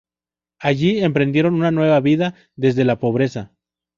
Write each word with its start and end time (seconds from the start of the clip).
Allí 0.57 0.97
emprendieron 0.97 1.53
una 1.53 1.69
nueva 1.69 1.99
vida, 1.99 2.33
desde 2.55 2.85
la 2.85 2.97
pobreza. 2.97 3.51